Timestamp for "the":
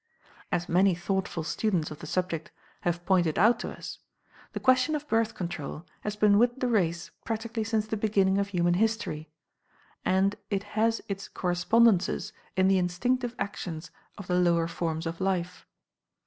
1.99-2.07, 4.53-4.59, 6.59-6.67, 7.85-7.95, 12.67-12.79, 14.25-14.39